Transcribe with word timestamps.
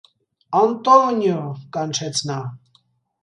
-Անտո՜նիո,- 0.59 1.43
կանչեց 1.77 2.21
նա: 2.31 2.39